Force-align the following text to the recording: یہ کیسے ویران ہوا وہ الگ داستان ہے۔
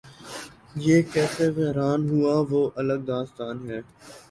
یہ 0.85 0.97
کیسے 1.13 1.45
ویران 1.55 2.01
ہوا 2.09 2.35
وہ 2.49 2.61
الگ 2.81 2.99
داستان 3.07 3.57
ہے۔ 3.69 3.79